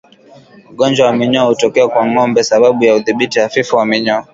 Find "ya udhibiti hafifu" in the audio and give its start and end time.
2.83-3.75